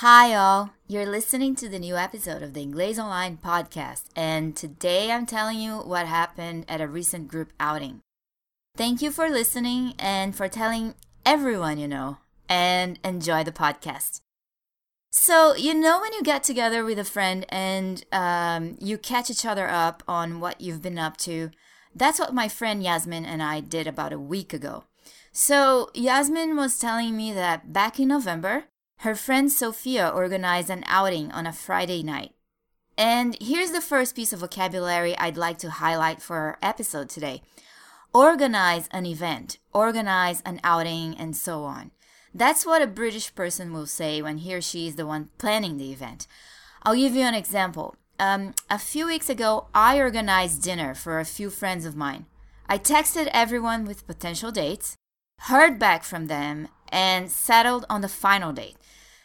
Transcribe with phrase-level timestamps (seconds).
[0.00, 0.74] Hi, all.
[0.86, 5.58] You're listening to the new episode of the Inglês Online podcast, and today I'm telling
[5.58, 8.02] you what happened at a recent group outing.
[8.76, 14.20] Thank you for listening and for telling everyone you know, and enjoy the podcast.
[15.10, 19.46] So, you know, when you get together with a friend and um, you catch each
[19.46, 21.52] other up on what you've been up to,
[21.94, 24.84] that's what my friend Yasmin and I did about a week ago.
[25.32, 28.64] So, Yasmin was telling me that back in November,
[28.98, 32.32] her friend Sophia organized an outing on a Friday night.
[32.98, 37.42] And here's the first piece of vocabulary I'd like to highlight for our episode today
[38.14, 41.90] organize an event, organize an outing, and so on.
[42.34, 45.76] That's what a British person will say when he or she is the one planning
[45.76, 46.26] the event.
[46.82, 47.94] I'll give you an example.
[48.18, 52.24] Um, a few weeks ago, I organized dinner for a few friends of mine.
[52.68, 54.96] I texted everyone with potential dates,
[55.40, 58.76] heard back from them, and settled on the final date.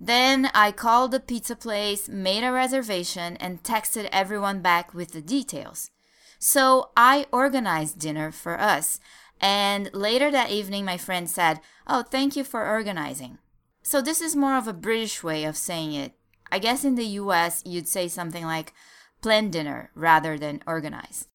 [0.00, 5.22] Then I called the pizza place, made a reservation, and texted everyone back with the
[5.22, 5.90] details.
[6.38, 8.98] So I organized dinner for us.
[9.40, 13.38] And later that evening, my friend said, Oh, thank you for organizing.
[13.82, 16.14] So this is more of a British way of saying it.
[16.50, 18.72] I guess in the US, you'd say something like
[19.20, 21.28] plan dinner rather than organize.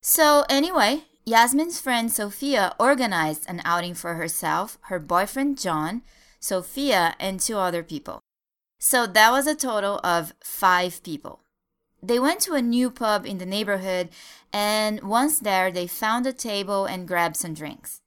[0.00, 6.02] So, anyway, Yasmin's friend Sophia organized an outing for herself, her boyfriend John,
[6.40, 8.18] Sophia, and two other people.
[8.80, 11.38] So that was a total of five people.
[12.02, 14.08] They went to a new pub in the neighborhood,
[14.52, 18.00] and once there, they found a table and grabbed some drinks.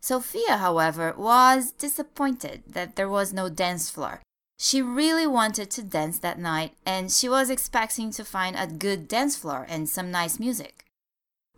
[0.00, 4.22] Sophia, however, was disappointed that there was no dance floor.
[4.58, 9.06] She really wanted to dance that night, and she was expecting to find a good
[9.06, 10.86] dance floor and some nice music.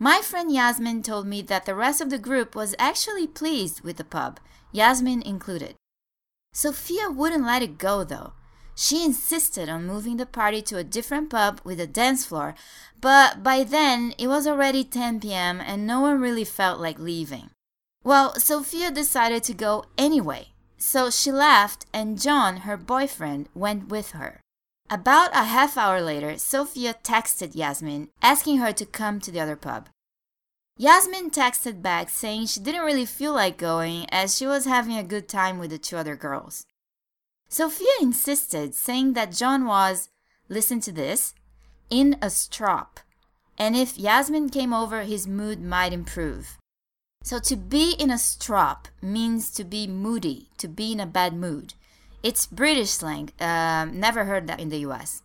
[0.02, 3.98] My friend Yasmin told me that the rest of the group was actually pleased with
[3.98, 4.40] the pub,
[4.72, 5.76] Yasmin included.
[6.52, 8.32] Sophia wouldn't let it go, though.
[8.74, 12.56] She insisted on moving the party to a different pub with a dance floor,
[13.00, 15.60] but by then it was already 10 p.m.
[15.60, 17.50] and no one really felt like leaving.
[18.02, 20.48] Well, Sophia decided to go anyway,
[20.78, 24.41] so she left and John, her boyfriend, went with her.
[24.92, 29.56] About a half hour later, Sophia texted Yasmin asking her to come to the other
[29.56, 29.88] pub.
[30.76, 35.02] Yasmin texted back saying she didn't really feel like going as she was having a
[35.02, 36.66] good time with the two other girls.
[37.48, 40.10] Sophia insisted, saying that John was,
[40.50, 41.32] listen to this,
[41.88, 43.00] in a strop,
[43.56, 46.58] and if Yasmin came over, his mood might improve.
[47.22, 51.32] So to be in a strop means to be moody, to be in a bad
[51.32, 51.72] mood.
[52.22, 55.22] It's British slang, um, never heard that in the US.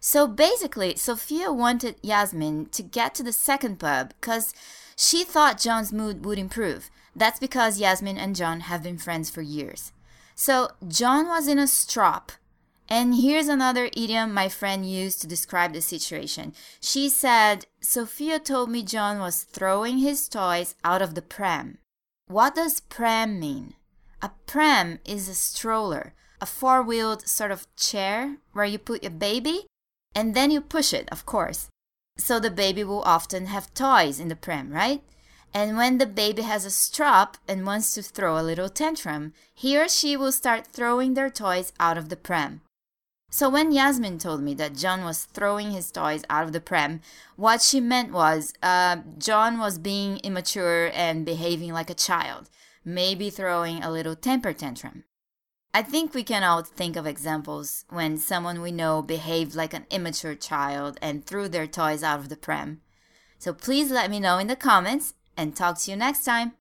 [0.00, 4.52] So basically, Sophia wanted Yasmin to get to the second pub because
[4.96, 6.90] she thought John's mood would improve.
[7.16, 9.92] That's because Yasmin and John have been friends for years.
[10.34, 12.32] So John was in a strop.
[12.86, 16.52] And here's another idiom my friend used to describe the situation.
[16.80, 21.78] She said, Sophia told me John was throwing his toys out of the pram.
[22.26, 23.74] What does pram mean?
[24.24, 29.10] A pram is a stroller, a four wheeled sort of chair where you put your
[29.10, 29.66] baby
[30.14, 31.68] and then you push it, of course.
[32.16, 35.02] So the baby will often have toys in the pram, right?
[35.52, 39.76] And when the baby has a strop and wants to throw a little tantrum, he
[39.76, 42.62] or she will start throwing their toys out of the pram.
[43.30, 47.02] So when Yasmin told me that John was throwing his toys out of the pram,
[47.36, 52.48] what she meant was uh, John was being immature and behaving like a child,
[52.84, 55.04] maybe throwing a little temper tantrum.
[55.72, 59.86] I think we can all think of examples when someone we know behaved like an
[59.90, 62.80] immature child and threw their toys out of the pram.
[63.38, 66.52] So please let me know in the comments and talk to you next time.